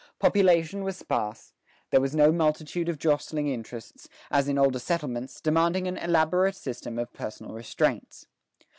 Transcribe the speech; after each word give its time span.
Population 0.17 0.83
was 0.83 0.97
sparse, 0.97 1.53
there 1.91 2.01
was 2.01 2.15
no 2.15 2.31
multitude 2.31 2.89
of 2.89 2.97
jostling 2.97 3.47
interests, 3.47 4.09
as 4.31 4.47
in 4.47 4.57
older 4.57 4.79
settlements, 4.79 5.39
demanding 5.39 5.87
an 5.87 5.97
elaborate 5.97 6.55
system 6.55 6.97
of 6.97 7.13
personal 7.13 7.53
restraints. 7.53 8.25